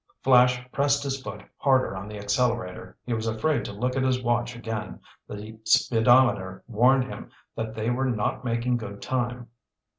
[0.23, 2.97] Flash pressed his foot harder on the accelerator.
[3.05, 4.99] He was afraid to look at his watch again.
[5.27, 9.49] The speedometer warned him that they were not making good time.